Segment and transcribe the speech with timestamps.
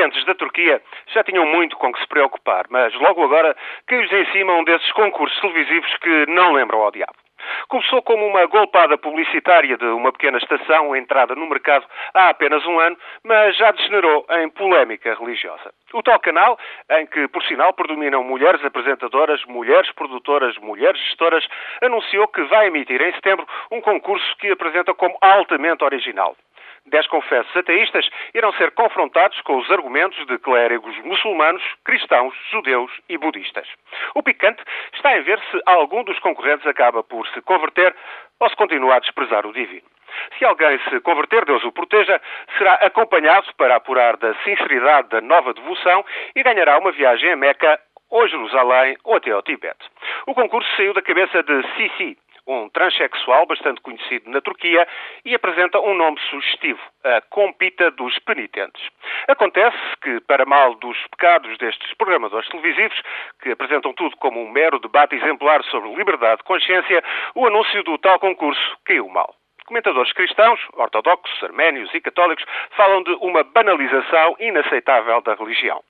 [0.00, 0.80] dirigentes da Turquia
[1.12, 3.54] já tinham muito com que se preocupar, mas logo agora
[3.86, 7.14] caiu-lhes em cima um desses concursos televisivos que não lembram ao diabo.
[7.68, 12.78] Começou como uma golpada publicitária de uma pequena estação entrada no mercado há apenas um
[12.78, 15.72] ano, mas já degenerou em polémica religiosa.
[15.92, 16.58] O tal canal,
[16.90, 21.46] em que, por sinal, predominam mulheres apresentadoras, mulheres produtoras, mulheres gestoras,
[21.82, 26.36] anunciou que vai emitir em setembro um concurso que apresenta como altamente original.
[26.86, 33.18] Dez confessos ateístas irão ser confrontados com os argumentos de clérigos muçulmanos, cristãos, judeus e
[33.18, 33.68] budistas.
[34.14, 34.62] O picante
[34.94, 37.94] está em ver se algum dos concorrentes acaba por se converter
[38.40, 39.86] ou se continua a desprezar o divino.
[40.38, 42.20] Se alguém se converter, Deus o proteja,
[42.58, 46.04] será acompanhado para apurar da sinceridade da nova devoção
[46.34, 47.78] e ganhará uma viagem a Meca
[48.10, 49.88] ou Jerusalém ou até ao Tibete.
[50.26, 52.18] O concurso saiu da cabeça de Sisi,
[52.50, 54.86] um transexual bastante conhecido na Turquia
[55.24, 58.82] e apresenta um nome sugestivo, a Compita dos Penitentes.
[59.28, 63.00] Acontece que, para mal dos pecados destes programadores televisivos,
[63.42, 67.02] que apresentam tudo como um mero debate exemplar sobre liberdade de consciência,
[67.34, 69.34] o anúncio do tal concurso caiu mal.
[69.66, 72.44] Comentadores cristãos, ortodoxos, arménios e católicos
[72.76, 75.80] falam de uma banalização inaceitável da religião.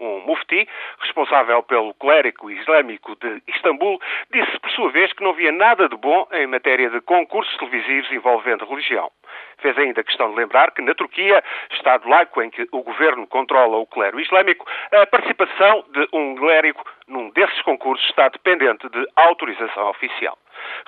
[0.00, 0.68] Um mufti,
[1.00, 4.00] responsável pelo clérigo islâmico de Istambul,
[4.32, 8.10] disse por sua vez que não via nada de bom em matéria de concursos televisivos
[8.12, 9.10] envolvendo religião.
[9.58, 13.76] Fez ainda questão de lembrar que na Turquia, Estado laico em que o governo controla
[13.76, 19.90] o clero islâmico, a participação de um clérigo num desses concursos está dependente de autorização
[19.90, 20.36] oficial.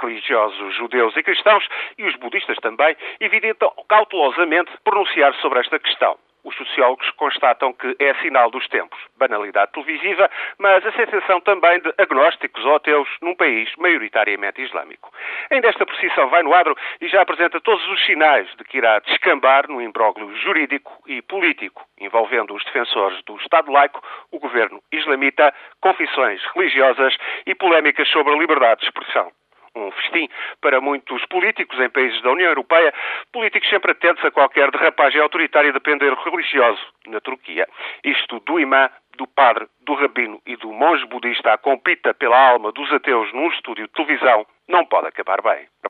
[0.00, 1.66] Religiosos judeus e cristãos,
[1.98, 6.18] e os budistas também, evidentam cautelosamente pronunciar sobre esta questão.
[6.44, 11.92] Os sociólogos constatam que é sinal dos tempos, banalidade televisiva, mas a sensação também de
[11.98, 15.12] agnósticos ou ateus num país maioritariamente islâmico.
[15.50, 18.98] Ainda esta precisão vai no adro e já apresenta todos os sinais de que irá
[19.00, 25.52] descambar no imbróglio jurídico e político, envolvendo os defensores do Estado laico, o governo islamita,
[25.80, 29.30] confissões religiosas e polémicas sobre a liberdade de expressão
[29.74, 30.28] um festim
[30.60, 32.92] para muitos políticos em países da União Europeia,
[33.32, 37.68] políticos sempre atentos a qualquer derrapagem autoritária e depender religioso na Turquia.
[38.04, 42.72] Isto do imã, do padre, do rabino e do monge budista a compita pela alma
[42.72, 45.70] dos ateus num estúdio de televisão não pode acabar bem.